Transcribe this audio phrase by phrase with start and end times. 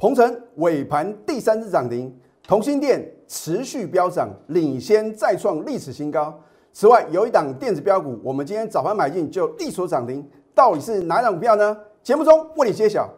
[0.00, 2.10] 鹏程尾盘第三次涨停，
[2.44, 6.40] 同心店持续飙涨，领先再创历史新高。
[6.72, 11.76] 此外，有一档电子标股，我们今天早盘买进就力所涨停，到底是哪档股票呢？
[12.02, 13.10] 节目中为你揭晓。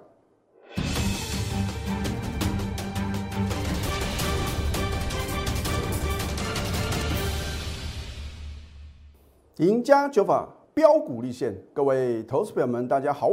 [9.59, 13.31] 赢家九法标股立现，各位投资朋友们，大家好，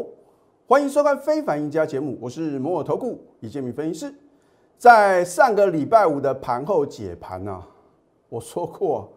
[0.70, 4.14] 欢迎收看《非凡赢家》节目，我是摩尔投顾李建明分析师。
[4.78, 7.60] 在上个礼拜五的盘后解盘呢，
[8.30, 9.12] 我说过，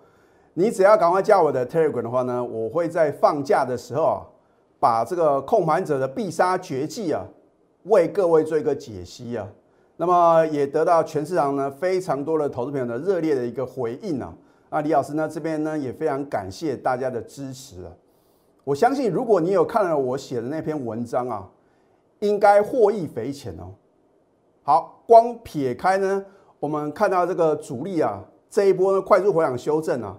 [0.54, 4.24] 你只要赶快加我的 Telegram 的话呢，我会在放假的时候啊，
[4.80, 7.22] 把这个控盘者的必杀绝技啊，
[7.82, 9.46] 为各位做一个解析啊。
[9.98, 14.34] 那么也得到全市场呢非常多的投资朋友的热烈的一个回应啊。
[14.70, 15.28] 那李老师呢？
[15.28, 17.92] 这边呢也非常感谢大家的支持啊！
[18.64, 21.48] 我相信，如果你有看了我写的那篇文章啊，
[22.20, 23.72] 应该获益匪浅哦。
[24.62, 26.24] 好，光撇开呢，
[26.60, 30.18] 我们看到这个主力啊，这一波呢快速回档修正啊，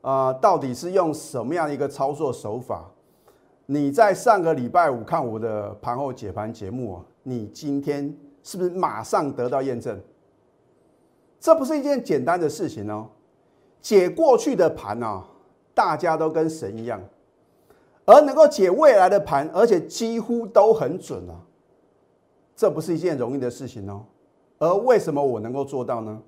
[0.00, 2.90] 啊，到底是用什么样的一个操作手法？
[3.66, 9.98] 你在上个礼拜五看我的盘后解盘节目啊，你今天是不是马上得到验证？
[11.38, 13.06] 这不是一件简单的事情哦。
[13.80, 15.24] 解过去的盘啊，
[15.72, 17.00] 大家都跟神一样，
[18.06, 21.34] 而能够解未来的盘，而且几乎都很准啊，
[22.54, 24.02] 这不是一件容易的事情哦。
[24.58, 26.20] 而为什么我能够做到呢？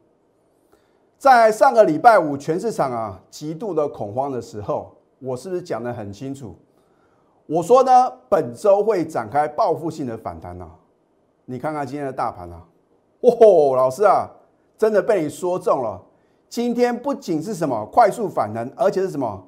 [1.18, 6.54] 在上个礼拜五全市场啊极度的恐慌的时候，我是不是讲得很清楚？
[7.46, 10.68] 我说呢，本周会展开报复性的反弹啊！
[11.44, 12.60] 你看看今天的大盘啊，
[13.20, 14.28] 哦，老师啊，
[14.76, 16.02] 真的被你说中了。
[16.48, 19.45] 今天不仅是什么快速反弹，而且是什么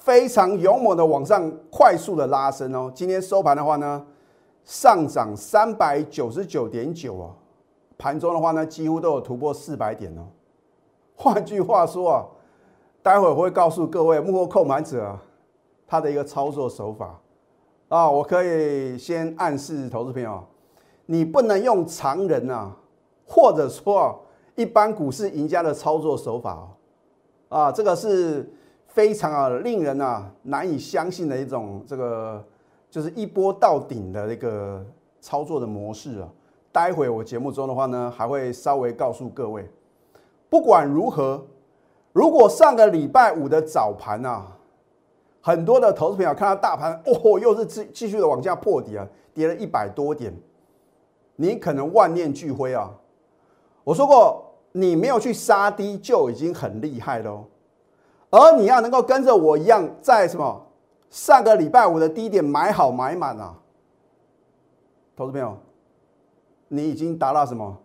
[0.00, 2.90] 非常勇猛的往上快速的拉升哦。
[2.94, 4.04] 今天收盘的话呢，
[4.64, 7.34] 上涨三百九十九点九哦，
[7.96, 10.26] 盘中的话呢，几乎都有突破四百点哦。
[11.14, 12.26] 换句话说啊，
[13.02, 15.22] 待会我会告诉各位幕后控盘者啊
[15.86, 17.20] 他的一个操作手法
[17.88, 20.42] 啊，我可以先暗示投资朋友，
[21.06, 22.74] 你不能用常人啊，
[23.26, 24.20] 或者说。
[24.56, 26.68] 一般股市赢家的操作手法哦
[27.48, 28.52] 啊，这个是
[28.90, 32.44] 非常啊令人啊难以相信的一种这个
[32.88, 34.84] 就是一波到顶的一个
[35.20, 36.28] 操作的模式啊。
[36.70, 39.68] 待会我节目中的话呢，还会稍微告诉各位。
[40.48, 41.44] 不管如何，
[42.12, 44.56] 如果上个礼拜五的早盘啊，
[45.40, 50.32] 很多的投资朋友看到大盘哦，又是继继续的往下破底啊，跌了一百多点，
[51.36, 52.90] 你可能万念俱灰啊。
[53.84, 54.46] 我说过。
[54.72, 57.44] 你没有去杀低就已经很厉害喽，
[58.30, 60.66] 而你要能够跟着我一样，在什么
[61.10, 63.54] 上个礼拜五的低点买好买满啊，
[65.16, 65.58] 投资朋友，
[66.68, 67.76] 你已经达到什么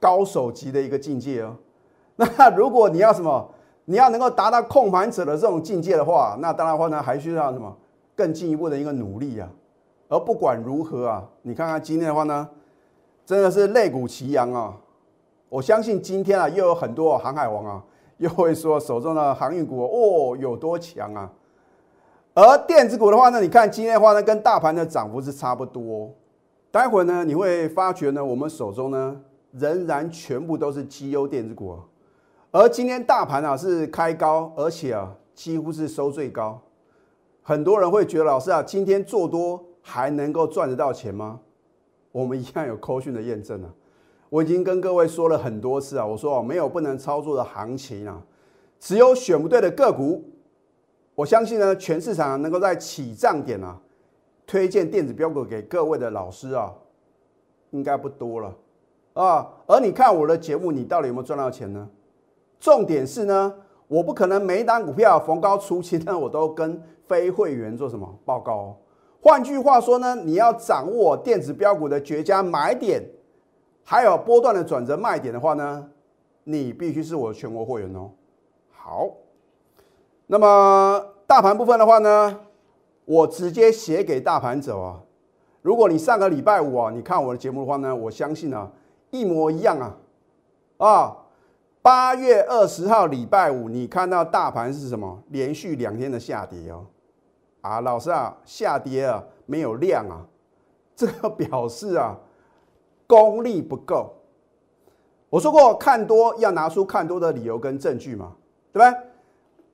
[0.00, 1.56] 高手级的一个境界哦。
[2.16, 3.48] 那如果你要什么，
[3.84, 7.74] 你要能够达到控盘者的这种境界的话，那当然话呢，还需要什么
[8.14, 9.48] 更进一步的一个努力啊。
[10.08, 12.48] 而不管如何啊，你看看今天的话呢，
[13.24, 14.76] 真的是肋骨齐扬啊。
[15.48, 17.82] 我相信今天啊，又有很多航海王啊，
[18.22, 21.30] 又会说手中的航运股哦有多强啊。
[22.34, 26.08] 而电子股的话呢，你看今天的话呢，跟大盘的涨幅是差不多。
[26.70, 31.76] 待会呢，你会发觉呢，我们手中呢仍然全部都是绩优电子股。
[32.52, 36.62] 而今天大盘啊是开高，而且啊几乎是收最高。
[37.42, 41.40] 很多人会觉得老师啊，今天做多还能够赚得到钱吗？
[42.12, 43.68] 我们一样有扣讯的验证啊。
[44.32, 48.18] 我已经跟各位说了很多次啊，我说哦，没有不能操作的行情啊，
[48.80, 50.24] 只有选不对的个股。
[51.14, 53.78] 我相信呢，全市场能够在起涨点啊，
[54.46, 56.72] 推荐电子标股给各位的老师啊，
[57.72, 58.56] 应该不多了
[59.12, 59.46] 啊。
[59.66, 61.86] 而你看我的节目，你到底有没有赚到钱呢？
[62.58, 63.54] 重点是呢，
[63.86, 68.78] 我不可能每一单股票逢高出清呢，我都跟非会员做什么报告。
[69.20, 73.06] 换句话说呢，你要掌握电子标股的绝佳买点。
[73.84, 75.88] 还有波段的转折卖点的话呢，
[76.44, 78.10] 你必须是我的全国会员哦。
[78.70, 79.10] 好，
[80.26, 82.40] 那么大盘部分的话呢，
[83.04, 85.00] 我直接写给大盘者啊。
[85.60, 88.70] 如果你上个礼拜五啊，你看我的节目的话呢，我相信啊，
[89.10, 89.96] 一模一样啊。
[90.78, 91.16] 啊，
[91.80, 95.22] 八月二十号礼拜五，你看到大盘是什么？
[95.28, 96.86] 连续两天的下跌哦。
[97.60, 100.26] 啊，老师啊，下跌啊，没有量啊，
[100.96, 102.18] 这个表示啊。
[103.06, 104.14] 功力不够，
[105.28, 108.32] 我说过看多要拿出看多的理由跟证据嘛，
[108.72, 109.00] 对不对？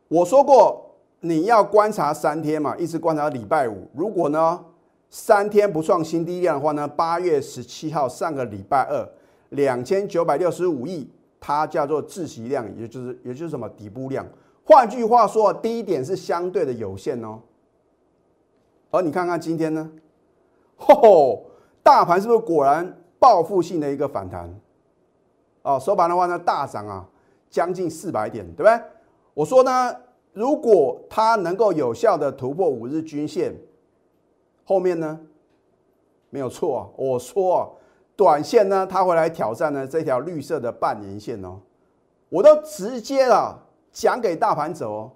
[0.09, 3.89] 我说过你要观察三天嘛，一直观察到礼拜五。
[3.95, 4.65] 如果呢
[5.11, 9.09] 三天不创新低量的话呢，八月十七号上个礼拜二
[9.51, 11.11] 两千九百六十五亿，
[11.41, 14.27] 它叫做窒息量，也就是也就是什么底部量。
[14.65, 17.41] 换句话说，低点是相对的有限哦。
[18.91, 19.91] 而你看看今天呢，
[20.77, 21.47] 吼，
[21.83, 24.53] 大盘是不是果然报复性的一个反弹？
[25.63, 27.07] 哦，收盘的话呢，大涨啊，
[27.51, 28.81] 将近四百点，对不对？
[29.35, 29.97] 我说呢，
[30.33, 33.55] 如果它能够有效的突破五日均线。
[34.65, 35.19] 后面呢，
[36.29, 36.93] 没有错。
[36.97, 37.75] 我说，
[38.15, 41.59] 短线呢，它会来挑战呢这条绿色的半年线哦。
[42.29, 43.59] 我都直接了
[43.91, 45.11] 讲给大盘走哦。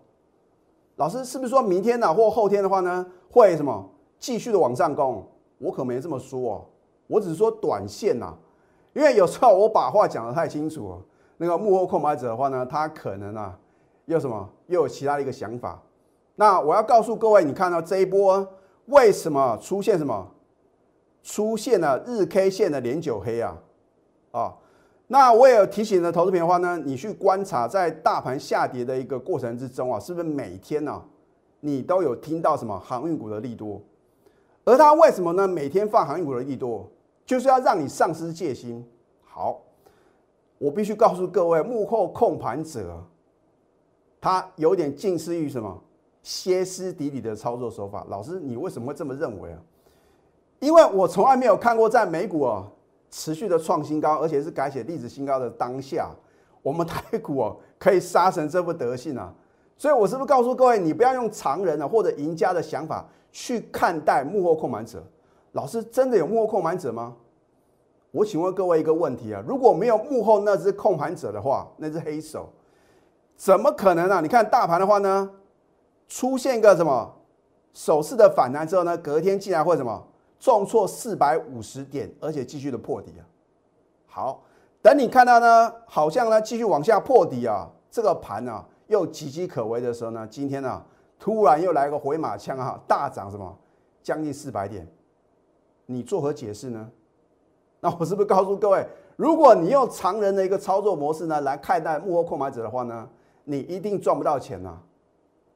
[0.96, 5.22] 老师是不是说明天呢或后天的话呢，会什么继续的往上攻？
[5.58, 6.64] 我可没这么说哦。
[7.12, 8.34] 我只是说短线呐，
[8.94, 10.98] 因为有时候我把话讲得太清楚，
[11.36, 13.58] 那个幕后控买者的话呢，他可能啊
[14.06, 15.80] 又什么又有其他的一个想法。
[16.36, 18.48] 那我要告诉各位，你看到这一波。
[18.86, 20.26] 为什么出现什么？
[21.22, 23.56] 出现了日 K 线的连九黑啊？
[24.32, 24.54] 啊，
[25.06, 31.00] 那我也有提醒的投资品的话呢，你去观察在大盘下跌的一个过程之中啊，是不是每天呢，
[31.60, 33.80] 你都有听到什么航运股的利多？
[34.64, 35.46] 而它为什么呢？
[35.46, 36.90] 每天放航运股的利多，
[37.24, 38.86] 就是要让你丧失戒心。
[39.24, 39.60] 好，
[40.58, 43.02] 我必须告诉各位，幕后控盘者，
[44.20, 45.82] 他有点近似于什么？
[46.22, 49.58] 歇斯底里的操作手法，老师，你为什么会这么认为啊？
[50.60, 52.64] 因为我从来没有看过在美股啊
[53.10, 56.10] 持续的创新高，而且是改写历史新高的当下，
[56.62, 59.34] 我们台股哦可以杀成这副德性啊！
[59.76, 65.02] 所以，我是不是告诉各位，你不要用常人啊或者赢家的想法去看待幕后控盘者？
[65.52, 67.14] 老师，真的有幕后控盘者吗？
[68.10, 72.48] 我请问各位一个问题啊：如果没有幕后那只控盘者的话，那只黑手
[73.36, 74.20] 怎么可能啊？
[74.20, 75.30] 你看大盘的话呢？
[76.08, 77.10] 出现一个什么
[77.72, 78.96] 首次的反弹之后呢？
[78.98, 80.06] 隔天竟然会什么
[80.38, 83.24] 重挫四百五十点，而且继续的破底啊！
[84.06, 84.42] 好，
[84.82, 90.82] 等你看到呢，好像呢继续往下破底啊，这个盘呢又岌岌可危的时候呢，今天呢
[91.18, 93.58] 突然又来个回马枪啊，大涨什么
[94.02, 94.86] 将近四百点，
[95.92, 96.90] 你作何解释呢？
[97.80, 98.86] 那我是不是告诉各位，
[99.16, 103.08] 如果你用常人的一个操作模式呢来看待幕后控买者的话呢，
[103.44, 104.78] 你一定赚不到钱呐！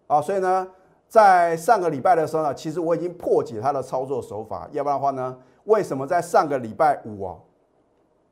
[0.09, 0.69] 啊，所以呢，
[1.09, 4.69] 在上个礼拜的时候呢，其实我已经破解他的操作手法。
[4.73, 7.37] 要不然的话呢，为什么在上个礼拜五啊，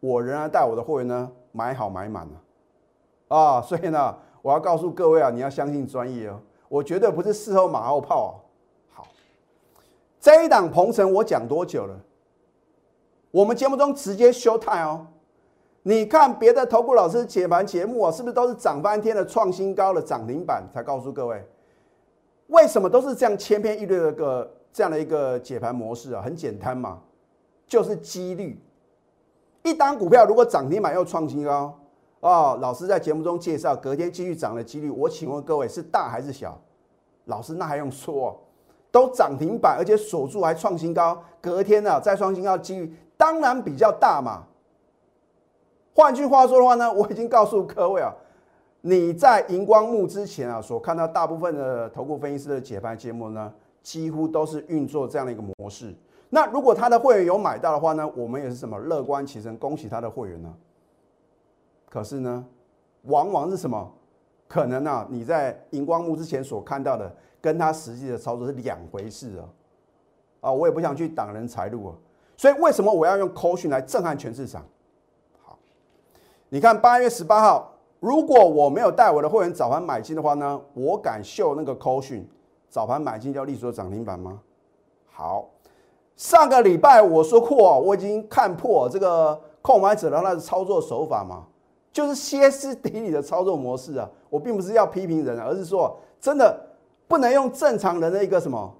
[0.00, 2.36] 我仍然带我的会员呢买好买满呢？
[3.28, 8.06] 啊，所以呢，我要告诉各位啊，你要相信专业哦，我绝对不是事后马后炮。
[8.16, 8.43] 好，
[10.24, 12.00] 这一档鹏程我讲多久了？
[13.30, 15.06] 我们节目中直接休态哦。
[15.82, 21.46] 你看别的投顾老师解盘节目啊，是不是都是涨翻天的创新高的涨停板才告诉各位？
[22.46, 26.22] 为什么都是这样千篇一律的个这样的一个解盘模式啊？
[26.22, 27.02] 很简单嘛，
[27.66, 28.58] 就是几率。
[29.62, 31.78] 一单股票如果涨停板又创新高
[32.20, 36.58] 啊，老师在节目中介绍隔天继续涨的几率，我请问各位是大还是小？
[37.26, 38.40] 老师那还用说？
[38.94, 44.44] 都涨停板而且锁住还创新高，隔天呢再创新高的几率当然比较大嘛。
[45.92, 48.14] 换句话说的话呢，我已经告诉各位啊。
[48.82, 53.52] 你在荧光幕之前啊，所看到大部分的投顾分析师的解盘节目呢，
[53.82, 55.92] 几乎都是运作这样的一个模式。
[56.30, 60.54] 那如果他的会员有买到的话呢，我们也是什么乐观其成，恭喜他的会员呢。
[61.88, 62.44] 可是呢，
[63.02, 63.92] 往往是什么？
[64.46, 67.12] 可能啊，你在荧光幕之前所看到的，
[67.44, 69.44] 跟他实际的操作是两回事啊。
[70.40, 71.92] 啊，我也不想去挡人财路啊。
[72.38, 74.64] 所以为什么我要用扣讯来震撼全市场？
[75.42, 75.58] 好，
[76.48, 77.70] 你看八月十八号。
[78.00, 82.28] 如果我没有带我的会员早盘买进的话呢，我敢秀那个扣讯
[82.68, 84.40] 早盘买进叫立足涨停板吗？
[85.10, 85.48] 好，
[86.14, 91.46] 上个礼拜我说过，我已经看破这个控买者的那操作手法嘛，
[91.90, 94.06] 就是歇斯底里的操作模式啊。
[94.28, 96.60] 我并不是要批评人，而是说真的
[97.06, 98.74] 不能用正常人的一个什么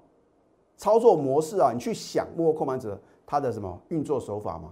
[0.77, 4.71] 操作模式啊，你去想摸控盘者他的什么运作手法嘛？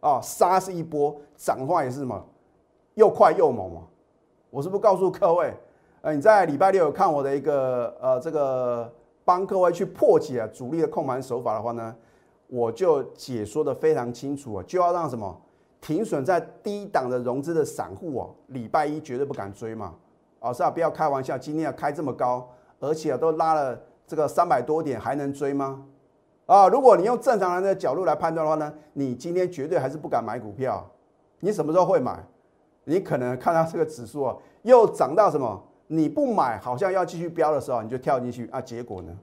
[0.00, 2.24] 啊，杀是一波，涨话也是什么？
[2.94, 3.82] 又快又猛嘛！
[4.50, 5.54] 我是不是告诉各位，
[6.02, 8.92] 呃，你在礼拜六有看我的一个呃这个
[9.24, 11.94] 帮各位去破解主力的控盘手法的话呢，
[12.48, 15.40] 我就解说的非常清楚啊，就要让什么
[15.80, 19.94] 停损在低档的融资的散户哦，礼拜一绝对不敢追嘛！
[20.40, 22.48] 啊，是啊，不要开玩笑，今天要开这么高，
[22.80, 25.84] 而且都拉了这个三百多点，还能追吗？
[26.46, 30.84] 啊，如果你用正常人的角度来判断的话呢，你今天绝对还是不敢买股票，
[31.38, 32.18] 你什么时候会买？
[32.84, 35.62] 你可能看到这个指数啊，又涨到什么？
[35.86, 38.60] 你不买，好像要继续飙的时候，你就跳进去啊？
[38.60, 39.16] 结果呢？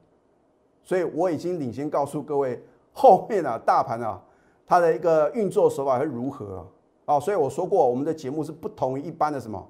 [0.84, 4.22] 所以我已经领先告诉各位后面啊大盘啊
[4.66, 6.66] 它的一个运作手法会如何
[7.06, 7.20] 啊？
[7.20, 9.68] 所以我说过，我们的节目是不同于一般的什么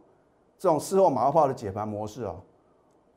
[0.60, 2.36] 这种事后马后炮的解盘模式啊，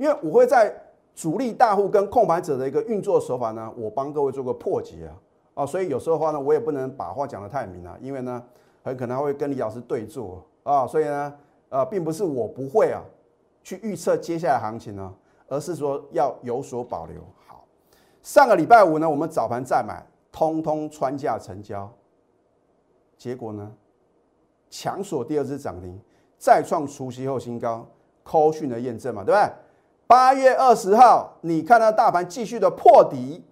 [0.01, 0.75] 因为我会在
[1.15, 5.13] 主力大户跟控盘者的一个运作手法呢，我帮各位做个破解啊。
[5.53, 8.43] 啊，所以有时候的话呢，我也不能把话讲得太明啊，因为呢，
[8.83, 11.35] 很可能会跟李老师对坐啊，所以呢，
[11.69, 13.03] 呃，并不是我不会啊，
[13.63, 15.15] 去预测接下来行情呢，
[15.49, 17.21] 而是说要有所保留。
[17.47, 17.63] 好，
[18.23, 20.03] 上个礼拜五呢，我们早盘再买，
[20.33, 21.93] 通通穿价成交，
[23.19, 23.71] 结果呢，
[24.71, 26.01] 强锁第二支涨停，
[26.39, 27.87] 再创除夕后新高，
[28.23, 29.53] 扣讯的验证嘛，对不对？
[30.11, 33.45] 八月二十号，你看到大盘继续的破底。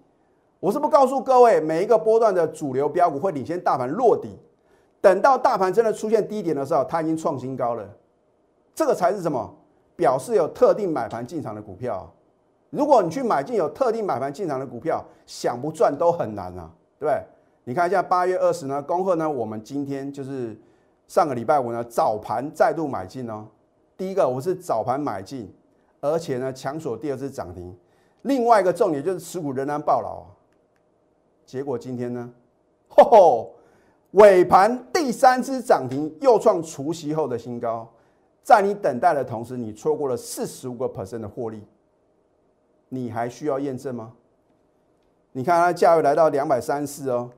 [0.59, 4.37] 我是不告诉各位，每一个波段的主流标股会领先大盘落底，
[4.99, 7.89] 等到大盘真的出现低点的时候，它已经创新高了。
[8.75, 9.55] 这个才是什么？
[9.95, 12.11] 表示有特定买盘进场的股票。
[12.71, 17.23] 如果你去买进有特定买盘进场的股票，想不赚都很难啊，对不对？
[17.63, 20.59] 你看一下八月二十呢，恭贺呢，我们今天就是
[21.07, 23.47] 上个礼拜五呢早盘再度买进哦。
[23.95, 25.49] 第一个我是早盘买进，
[26.01, 27.75] 而且呢强锁第二次涨停。
[28.23, 30.27] 另外一个重点就是持股仍然爆牢啊。
[31.45, 32.29] 结果今天呢，
[32.87, 33.55] 吼吼，
[34.11, 37.89] 尾盘第三次涨停，又创除夕后的新高。
[38.43, 41.63] 在你等待的同时，你错过了四十五个 percent 的获利，
[42.89, 44.13] 你还需要验证吗？
[45.31, 47.29] 你看它价位来到两百三四哦。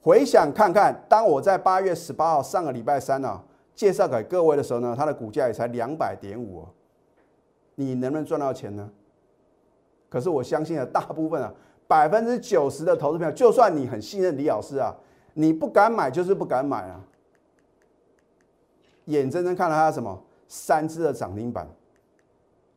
[0.00, 3.42] 回想看看，当我在八月十八号上个礼拜三呢
[3.74, 6.68] 介绍给各位的时候呢，它的股价也才两百点五哦。
[7.80, 8.90] 你能不能赚到钱呢？
[10.08, 11.52] 可是我相信啊，大部分啊。
[11.86, 14.94] 百分之九十的投资票，就算你很信任李老师啊，
[15.32, 17.00] 你不敢买就是不敢买啊。
[19.06, 21.66] 眼睁睁看到它什么三只的涨停板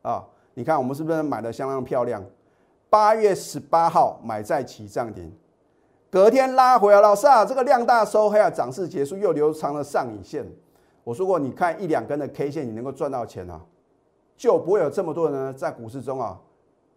[0.00, 0.24] 啊！
[0.54, 2.24] 你看我们是不是买的相当漂亮？
[2.88, 5.30] 八月十八号买在起涨点，
[6.10, 10.46] 隔天拉回来，老师啊，这个量大收黑啊，涨势结束又留长了上影线。
[11.04, 13.60] 我说过，你看一两根的 K 线，你能够赚到钱啊，
[14.42, 16.36] 就不会有这么多人呢在股市中啊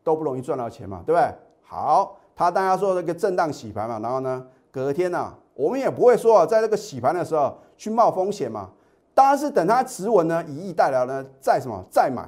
[0.03, 1.31] 都不容易赚到钱嘛，对不对？
[1.61, 8.71] 好，他大家说这个震荡洗盘嘛，然后呢，隔天呢，我们也不会说啊，在这个洗盘的时候去冒风险嘛，
[9.13, 12.27] 当然是等它止稳呢，以逸待劳呢，再什么再买。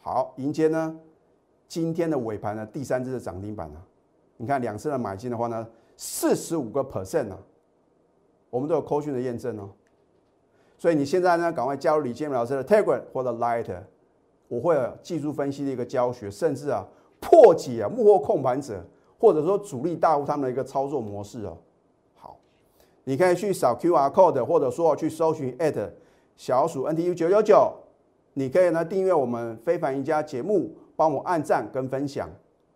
[0.00, 0.98] 好，迎接呢
[1.68, 3.78] 今天的尾盘呢，第三只的涨停板呢，
[4.38, 5.66] 你看两次的买进的话呢，
[5.98, 7.36] 四十五个 percent 呢，
[8.48, 9.68] 我们都有扣讯的验证哦。
[10.78, 13.70] 所以你现在呢，赶快加入李建明老师的 Telegram 或者 Light，
[14.54, 16.86] 我会有技术分析的一个教学，甚至啊。
[17.20, 18.84] 破解啊幕后控盘者，
[19.18, 21.56] 或者说主力大户他们的一个操作模式哦。
[22.14, 22.36] 好，
[23.04, 25.56] 你可以去扫 Q R code，或者说去搜寻
[26.36, 27.72] 小鼠 N T U 九九九。
[28.34, 32.28] 你可以呢订阅我们非凡赢家节目，帮我按赞跟分享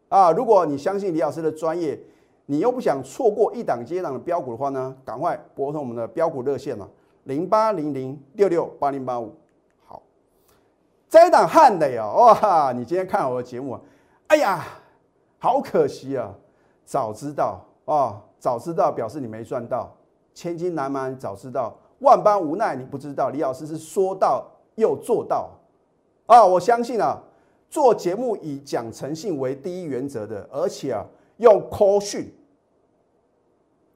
[0.09, 0.33] 啊。
[0.33, 2.01] 如果你相信李老师的专业，
[2.47, 6.89] 你又不想错过一档接档的标股的话呢，赶快拨通我们的标股热线了，
[7.25, 9.35] 零八零零六六八零八五。
[11.09, 13.79] 好，这一档汉磊哦，哇，你今天看我的节目。
[14.29, 14.65] 哎呀，
[15.39, 16.35] 好可惜啊！
[16.85, 19.95] 早知道啊，早知道表示你没赚到。
[20.35, 23.31] 千金难买早知道，万般无奈你不知道。
[23.31, 24.47] 李老师是说到
[24.77, 25.51] 又做到
[26.27, 26.45] 啊！
[26.45, 27.19] 我相信啊，
[27.71, 31.05] 做节目以讲诚信为第一原则的，而且啊，
[31.39, 32.33] 用 call 讯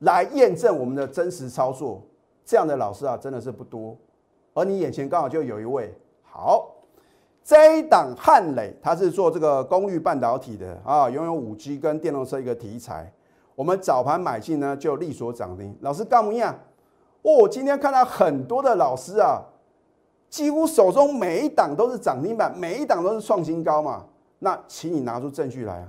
[0.00, 2.02] 来验证我们的真实操作，
[2.44, 3.96] 这样的老师啊，真的是不多。
[4.54, 6.70] 而你眼前刚好就有一位好。
[7.44, 13.12] 这一档汉磊，它是做这个功率半导体的啊，拥有五 G 跟电动车一个题材。
[13.54, 15.76] 我们早盘买进呢，就利所涨停。
[15.80, 16.58] 老师干么样？
[17.22, 19.42] 哦，今天看到很多的老师啊，
[20.28, 24.06] 几乎手中每一档都是涨停板，每一档都是创新高嘛。
[24.38, 25.88] 那请你拿出证据来啊！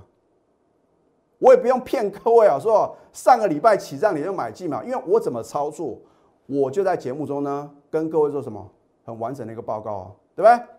[1.39, 5.97] 我也不用骗各位啊，说上个礼拜起涨你就买进嘛，因为我怎么操作，
[6.45, 8.69] 我就在节目中呢跟各位做什么
[9.05, 10.72] 很完整的一个报告啊，对不对？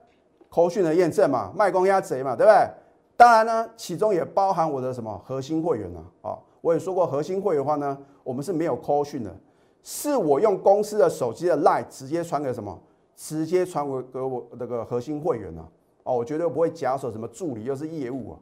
[0.55, 2.71] 口讯的验证嘛，卖公鸭贼嘛，对不对？
[3.17, 6.01] 当然呢，其中也包含我的什么核心会员呢？
[6.23, 9.37] 啊，我也说过，核心会员的话呢，我们是没有口讯的，
[9.83, 12.81] 是我用公司的手机的 line 直接传给什么？
[13.17, 15.67] 直接传给给我那个核心会员呢？
[16.05, 18.39] 哦，我绝对不会假手什么助理又是业务啊，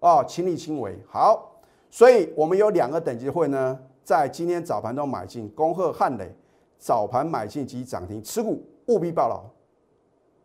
[0.00, 0.98] 哦，亲力亲为。
[1.06, 1.52] 好，
[1.88, 6.34] 所以我们有两个等级会呢，在今天早盘都买进，恭贺汉磊
[6.78, 9.44] 早盘买进及涨停，持股务必报牢。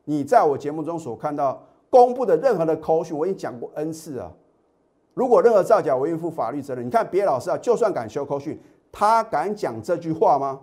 [0.10, 4.32] 你在我节目中所看到公布的任何的口讯，我已经讲过 N 次啊。
[5.14, 6.84] 如果任何造假，我愿意负法律责任。
[6.84, 8.60] 你看别老师啊，就算敢修口讯，
[8.92, 10.62] 他敢讲这句话吗？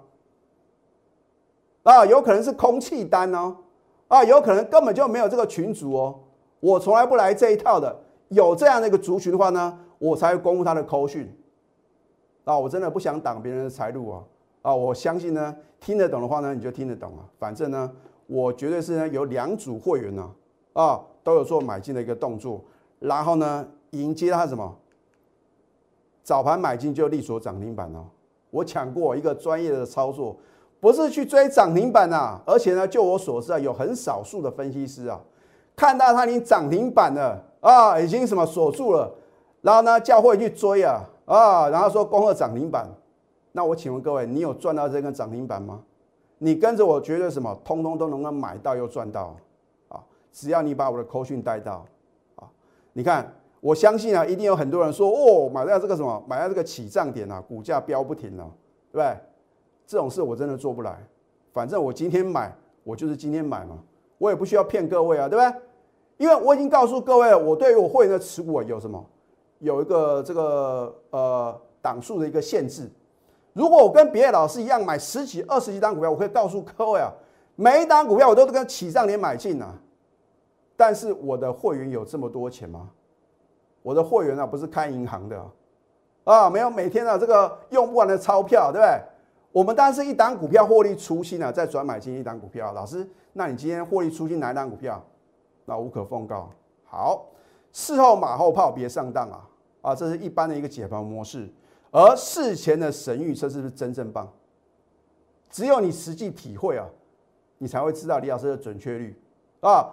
[1.85, 3.57] 啊，有可能是空气单哦，
[4.09, 6.19] 啊，有可能根本就没有这个群主哦。
[6.59, 7.97] 我从来不来这一套的。
[8.31, 11.33] 有这样的一个族群的话呢，我才会公布他的口讯。
[12.43, 14.25] 啊，我真的不想挡别人的财路啊
[14.62, 14.75] 啊！
[14.75, 17.23] 我相信呢，听得懂的话呢，你就听得懂啊。
[17.38, 17.93] 反正呢，
[18.26, 20.30] 我绝对是呢有两组会员呢
[20.73, 22.61] 啊，都有做买进的一个动作，
[22.99, 24.76] 然后呢迎接他什么
[26.23, 28.04] 早盘买进就力所涨停板哦。
[28.50, 30.37] 我抢过一个专业的操作，
[30.80, 35.21] 不是去追涨停板啊，而且呢，就我所知啊，有很少数的分析师啊，
[35.75, 39.12] 看到它已经涨停板了啊，已经什么锁住了，
[39.62, 41.02] 然后呢叫会去追啊。
[41.26, 42.88] 啊，然后说恭贺涨停板，
[43.50, 45.83] 那我请问各位，你有赚到这根涨停板吗？
[46.38, 49.35] 你跟着我，绝对什么，通通都能够买到又赚到
[49.88, 50.05] 啊！
[50.31, 51.87] 只要你把我的口讯带到
[52.35, 52.47] 啊，
[52.93, 58.45] 你看，我相信啊，一定有很多人说，哦，买在这个什么，买在这个起涨点啊，股价飙不停了，
[58.93, 59.16] 对不对？
[59.87, 61.02] 这种事我真的做不来。
[61.52, 63.78] 反正我今天买，我就是今天买嘛，
[64.19, 65.61] 我也不需要骗各位啊，对不对？
[66.19, 69.02] 因为我已经告诉各位，我对于我会员的持股有什么？
[69.61, 72.90] 有一个这个呃档数的一个限制。
[73.56, 77.10] 如果我跟别的老师一样买十几、二十几单股票，我可以告诉各位啊，
[77.54, 79.75] 每一单股票我都跟起涨点买进啊。
[80.76, 82.90] 但是我的会员有这么多钱吗？
[83.80, 85.42] 我的会员啊不是开银行的
[86.25, 89.00] 啊，没有每天啊这个用不完的钞票，对不对？
[89.52, 92.75] 我们当然是一单股票获利出清啊，再转买进一单股票。
[92.75, 95.02] 老师，那你今天获利出清哪一单股票？
[95.64, 96.50] 那无可奉告。
[96.84, 97.25] 好。
[97.72, 99.48] 事后马后炮，别上当啊！
[99.82, 101.46] 啊，这是一般的一个解盘模式。
[101.97, 104.31] 而事前的神预测是不是真正棒？
[105.49, 106.87] 只有你实际体会啊，
[107.57, 109.19] 你才会知道李老师的准确率
[109.61, 109.88] 啊。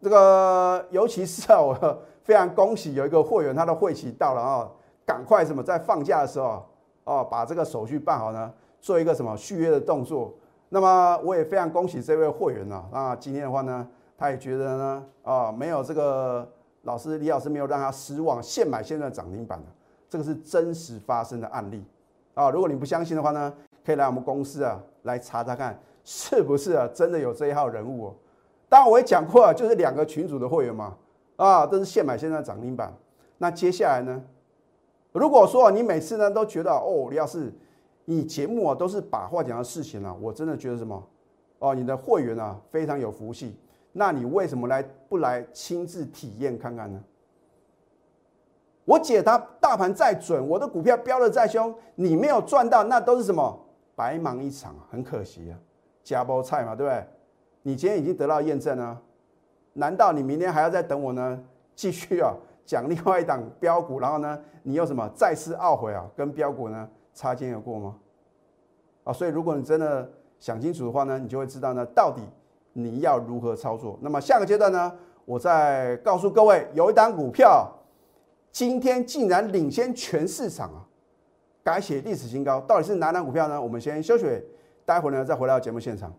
[0.00, 1.74] 这个尤其是啊，我
[2.24, 4.70] 非常恭喜有一个会员，他的会期到了啊，
[5.04, 6.64] 赶快什么在放假的时候
[7.04, 10.32] 啊，把这个手续办好呢，做一个什么续约的动作。
[10.70, 12.82] 那么我也非常恭喜这位会员呐。
[12.90, 16.50] 那今天的话呢，他也觉得呢啊，没有这个。
[16.84, 19.66] 老师李老师没有让他失望，现买现赚涨停板了，
[20.12, 21.82] 这个是真实发生的案例
[22.34, 22.50] 啊！
[22.50, 23.50] 如果你不相信的话呢，
[23.82, 28.14] 可以来我们公司啊来查查看，是不是啊真的有这一号人物哦？
[28.68, 30.94] 当然我也讲过啊，就是两个群主的会员嘛，
[31.36, 32.92] 啊都是现买现赚涨停板。
[33.38, 34.22] 那接下来呢，
[35.12, 37.50] 如果说你每次呢都觉得哦，李老师
[38.04, 41.02] 你节目啊都是把话讲的事情啊，我真的觉得什么
[41.58, 43.56] 哦，你的会员啊非常有福气。
[43.92, 47.02] 那你为什么来不来亲自体验看看呢？
[48.84, 53.58] 我解答大盘再准，我的股票飙的再凶，你没有赚到，那都是什么
[53.94, 55.58] 白忙一场，很可惜啊，
[56.02, 57.06] 加包菜嘛，对不对？
[57.62, 59.00] 你今天已经得到验证了，
[59.74, 61.40] 难道你明天还要再等我呢？
[61.74, 62.32] 继续啊，
[62.66, 67.96] 讲另外一档标股，然后呢，你又什么再次懊悔啊，跟标股呢擦肩而过吗？
[69.04, 72.22] 啊，所以如果你真的想清楚的话呢，你就会知道呢，到底。
[72.74, 73.98] 你要如何操作？
[74.00, 74.90] 那么下个阶段呢？
[75.26, 77.70] 我再告诉各位，有一档股票
[78.52, 80.84] 今天竟然领先全市场啊，
[81.64, 82.60] 改写历史新高。
[82.60, 83.60] 到底是哪档股票呢？
[83.60, 84.26] 我们先休息，
[84.84, 86.12] 待会儿呢再回到节目现场。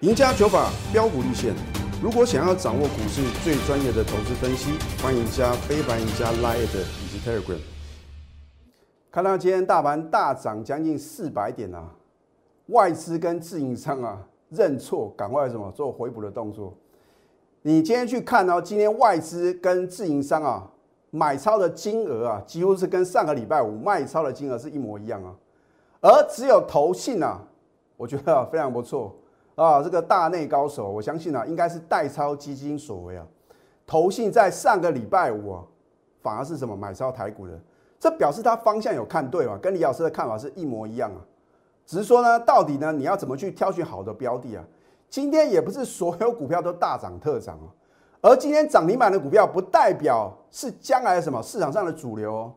[0.00, 1.54] 赢家九法标股立线。
[2.02, 7.58] 如果想要掌握股市最专业的投资分析，欢迎加非凡、赢家 Line 以及 Telegram。
[9.10, 11.94] 看到今天大盘大涨将近四百点啊，
[12.66, 14.28] 外资跟自营商啊。
[14.50, 16.76] 认错，赶快什么做回补的动作？
[17.62, 20.70] 你今天去看哦，今天外资跟自营商啊
[21.14, 25.32] 买超的金额啊，几乎是跟上个礼拜五卖超的金额是一模一样啊。
[26.00, 27.40] 而只有投信啊，
[27.96, 29.14] 我觉得非常不错
[29.54, 33.24] 啊，这个大内高手，我相信啊，应该是代超基金所为啊。
[33.86, 35.64] 投信在上个礼拜五啊，
[36.20, 37.56] 反而是什么买超台股的，
[38.00, 41.22] 这表示他方向有看对嘛，跟李老师的看法是一模一样啊。
[41.86, 44.64] 只是说呢，到底呢，你要怎么去挑选好的标的啊？
[45.08, 47.70] 今天也不是所有股票都大涨特涨啊，
[48.24, 52.54] 而今天涨停板的股票不代表是将来的什么市场上的主流哦。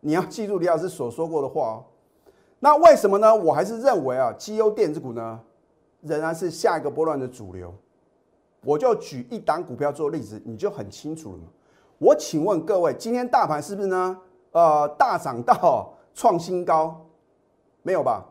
[0.00, 1.84] 你要记住李老师所说过的话哦。
[2.58, 3.32] 那为什么呢？
[3.32, 5.40] 我还是认为啊，绩优电子股呢，
[6.00, 7.72] 仍然是下一个波段的主流。
[8.64, 11.44] 我就举一档股票做例子，你就很清楚了嘛。
[11.98, 14.18] 我请问各位，今天大盘是不是呢？
[14.50, 17.06] 呃，大涨到创新高，
[17.82, 18.26] 没有吧？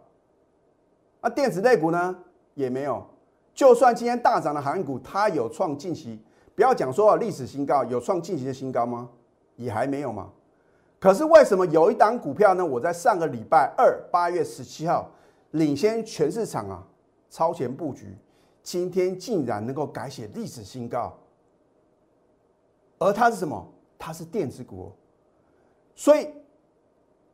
[1.22, 2.14] 那电子类股呢
[2.56, 3.02] 也没有，
[3.54, 6.22] 就算今天大涨的航运股，它有创近期，
[6.58, 9.08] 不要讲说历史新高，有创近期的新高吗？
[9.58, 10.32] 也还没有吗。
[11.00, 12.66] 可是为什么有一档股票呢？
[12.66, 15.08] 我在上个礼拜二八月十七号
[15.52, 16.84] 领先全市场啊，
[17.30, 18.18] 超前布局，
[18.64, 21.16] 今天竟然能够改写历史新高。
[22.98, 23.64] 而它是什么？
[24.00, 24.92] 它是电子股，
[25.94, 26.28] 所以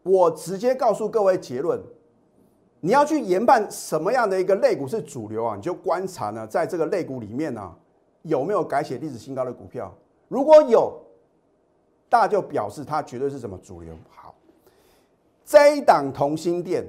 [0.03, 1.81] 我直接告诉各位结论。
[2.81, 5.55] 你要去研判什么样的一个类股是主流啊？
[5.55, 7.73] 你就观察呢，在这个类股里面呢，
[8.23, 9.93] 有没有改写历史新高的股票？
[10.27, 10.99] 如果有，
[12.09, 13.95] 大就表示它绝对是什么主流。
[14.09, 14.35] 好，
[15.45, 16.85] 这一档同心店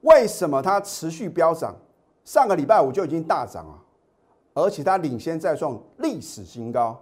[0.00, 1.74] 为什么它持续飙涨？
[2.24, 3.82] 上个礼拜五就已经大涨了，
[4.54, 7.00] 而且它领先再创历史新高。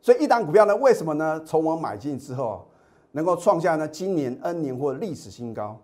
[0.00, 1.40] 所以一档股票呢，为什么呢？
[1.44, 2.66] 从我买进之后，
[3.12, 5.78] 能够创下呢今年 N 年或历史新高？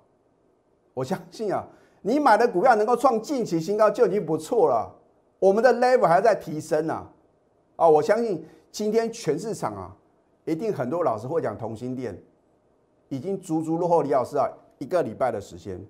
[0.95, 1.67] 我相信啊，
[2.01, 5.02] 你买的股票能够创近期新高就已经不错了。
[5.43, 7.05] 我们的 level 还在提升呢。
[7.75, 9.97] 啊，我相信今天全市场啊，
[10.45, 12.17] 一定很多老师会讲同心店，
[13.09, 15.85] 已经足足落后李老师啊一个礼拜的时间。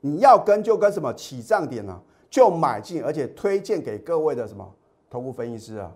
[0.00, 2.00] 你要跟就跟什么起涨点呢？
[2.30, 4.66] 就买进，而且推荐给各位的什么
[5.10, 5.92] 投顾分析师啊。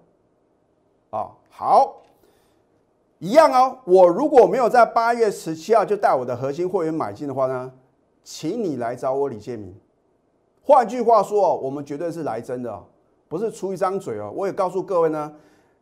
[1.12, 2.02] 啊，好，
[3.20, 3.78] 一样哦。
[3.86, 7.72] 我如果没有在八月十七号就带我的核心会员买进的话呢，
[8.22, 9.74] 请你来找我李建明。
[10.64, 12.82] 换句话说哦，我们绝对是来真的，
[13.28, 14.32] 不是出一张嘴哦。
[14.34, 15.32] 我也告诉各位呢，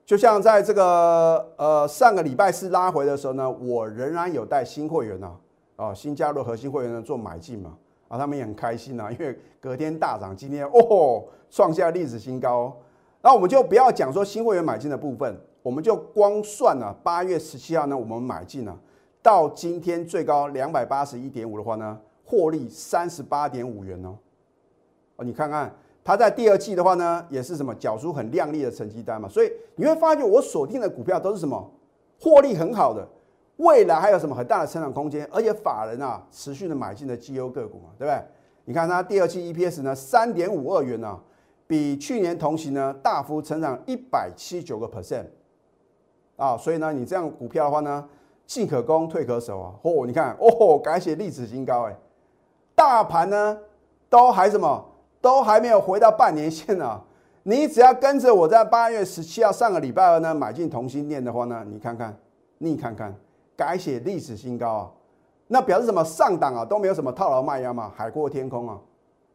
[0.06, 5.36] 就像在这个呃上个礼拜四拉回的时候呢，我仍然有带新会员呢，
[5.76, 7.76] 啊，新加入核心会员呢做买进嘛，
[8.08, 12.74] 啊，他们也很开心呐，因为隔天大涨，今天哦创下历史新高。
[13.20, 18.74] 那我们就不要讲说新会员买进的部分，我们就光算了八月十七号呢，我们买进了
[19.20, 24.16] 到今天最高两百八十一点五的话呢，获利三十八点五元哦。
[25.22, 29.28] 你看看它在第二季的话呢，也是什么缴出很亮丽的成绩单嘛。
[29.28, 31.70] 所以你会发觉我锁定的股票都是什么
[32.20, 33.06] 获利很好的，
[33.56, 38.22] 未来还有什么很大的成长空间，而且法人啊持续的买进的绩优个股嘛，对不对？
[38.64, 41.18] 你看它第二季 EPS 呢三点五二元呢。
[41.66, 45.24] 比去年同期呢大幅成长一百七九个 percent
[46.34, 48.08] 啊，所以呢，你这样股票的话呢，
[48.44, 49.72] 进可攻退可守啊。
[49.82, 51.96] 哦，你看哦，改写历史新高哎，
[52.74, 53.56] 大盘呢
[54.08, 54.84] 都还什么，
[55.20, 57.00] 都还没有回到半年线呢。
[57.42, 62.16] 你只要跟着我在八月十七号上个礼拜二呢买进同心店的话呢，你看看，
[62.58, 63.14] 你看看，
[63.56, 64.90] 改写历史新高啊，
[65.46, 66.04] 那表示什么？
[66.04, 68.78] 上档啊都没有什么套牢卖压嘛，海阔天空啊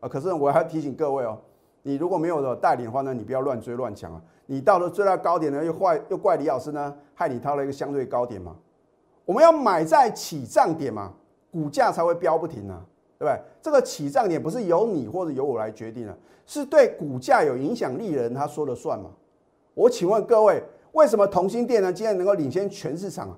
[0.02, 0.08] 啊！
[0.08, 1.38] 可是我还要提醒各位哦。
[1.82, 4.22] 你如果没有的带领的话呢，你不要乱追乱抢啊！
[4.46, 8.56] 你到了最大高点呢，又坏又怪李老师呢，害你套了一个相对高点嘛。
[9.26, 11.12] 我们要买在起涨点嘛，
[11.52, 12.80] 股价才会飙不停啊，
[13.26, 13.42] 对不对？
[13.62, 19.10] 这个起涨点不是由你或者由我来决定的，是对股价有影响力的人他说了算嘛。
[19.74, 23.38] 我请问各位，为什么同心店呢今天能够领先全市场啊？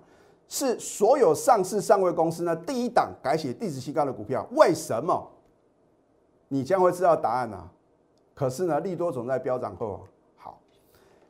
[0.50, 4.46] 是所有上市上位公司呢第一档改写地址新高的股票？
[4.52, 5.32] 为什么？
[6.50, 7.70] 你将会知道答案啊！
[8.34, 10.00] 可是呢，利多总在飙涨后啊。
[10.38, 10.60] 好，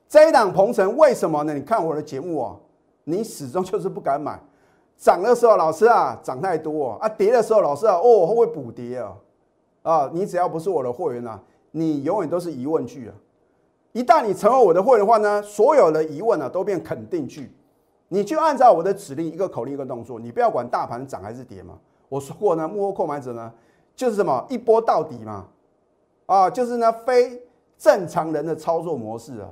[0.08, 1.54] 这一档鹏程为什么呢？
[1.54, 2.56] 你看我的节目啊，
[3.04, 4.40] 你始终就是不敢买。
[4.98, 9.16] 涨的时候，老师啊，涨太多啊；跌的时候，老师啊，哦，会不会补跌啊？
[9.84, 11.40] 啊，你只要不是我的会员啊，
[11.72, 13.14] 你永远都是疑问句啊。
[13.94, 17.52] 一旦你成为我的会员的话呢，所有的疑问呢都变肯定句。
[18.10, 21.78] 你就按照我的指令，一个口令一个动作，你不要管大盘涨还是跌嘛。
[22.10, 23.52] 我说过呢，幕后购买者呢，
[23.96, 25.46] 就是什么一波到底嘛。
[26.26, 27.42] 啊，就是呢，非
[27.78, 29.50] 正常人的操作模式啊，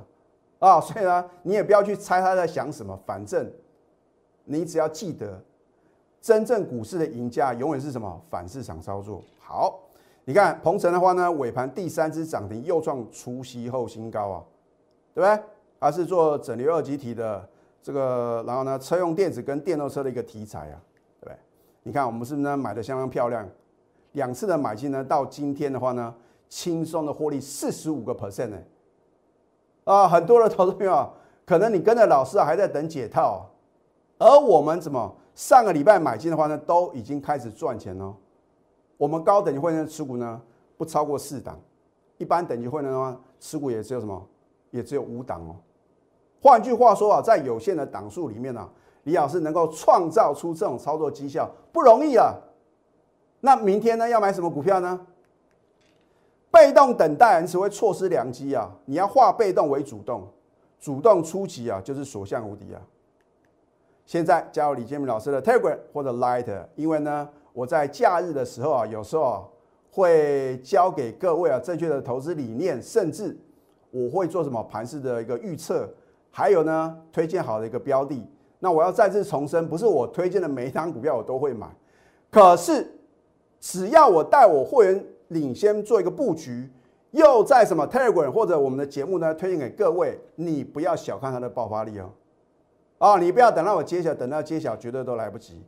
[0.58, 3.50] 啊，所以呢，你也不要去猜他在想什么，反正
[4.46, 5.38] 你只要记得，
[6.22, 8.18] 真正股市的赢家永远是什么？
[8.30, 9.22] 反市场操作。
[9.38, 9.78] 好，
[10.24, 14.44] 你看鹏程的话呢，尾盘第三只涨停，又创除夕后新高啊，
[15.12, 15.44] 对不对？
[15.78, 17.46] 它是做整流二极体的
[17.82, 20.80] 这个，然后呢，车用电子跟电动车的一个题材啊，
[21.20, 21.36] 对不对？
[21.82, 23.46] 你看我们是不是呢买的相当漂亮？
[24.12, 26.14] 两次的买进呢，到今天的话呢？
[26.48, 28.56] 轻松的获利四十五个 percent 呢，
[29.82, 31.12] 啊，很多的投资朋友
[31.44, 33.50] 可能你跟着老师啊还在等解套，
[34.18, 38.14] 而我们怎么上个礼拜买进的话呢，都已经开始赚钱了。
[38.96, 40.40] 我们高等级会员持股呢
[40.76, 41.58] 不超过四档，
[42.18, 44.26] 一般等级会员的话持股也只有什么，
[44.70, 45.56] 也只有五档哦。
[46.40, 48.68] 换句话说啊，在有限的档数里面呢，
[49.04, 52.34] 李老师能够创造出这种操作绩效不容易啊。
[53.40, 55.06] 那明天呢要买什么股票呢？
[56.50, 58.70] 被动等待人只会错失良机啊！
[58.86, 60.26] 你要化被动为主动，
[60.80, 62.80] 主动出击啊，就是所向无敌啊！
[64.06, 69.52] 现在加入李建明老师的 Telegram 或者 Light，因为呢，我在假日的时候啊，有时候
[69.90, 73.36] 会教给各位啊正确的投资理念，甚至
[73.90, 75.86] 我会做什么盘势的一个预测，
[76.30, 78.26] 还有呢推荐好的一个标的。
[78.60, 81.66] 那我要再次重申，不是我推荐的每一张股票我都会买，
[82.30, 82.90] 可是
[83.60, 85.04] 只要我带我会员。
[85.30, 86.70] 领先做一个布局，
[87.10, 89.34] 又在什么 Telegram 或者我们的节目呢？
[89.34, 92.08] 推荐给各位，你不要小看它的爆发力哦。
[92.98, 95.62] 哦，你不要等到我揭晓，等到揭晓绝对都来不及。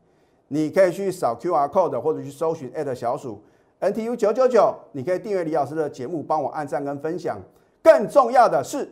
[0.48, 3.42] 你可以去扫 QR code 或者去搜寻小鼠
[3.80, 7.38] NTU 九九九，你可以订阅李老师的节目，帮我按赞跟分享。
[7.82, 8.88] 更重要的是，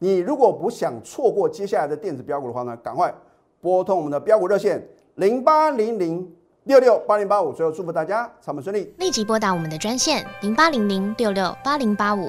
[0.00, 3.14] 你如果不想错过接下来的电子标股的话呢，赶快
[3.60, 6.28] 拨通我们的标股热线零八零零
[6.64, 7.52] 六六八零八五。
[7.52, 8.92] 最后祝福大家操盘顺利。
[8.98, 12.28] 立即拨打我们的专线零八零零六六八零八五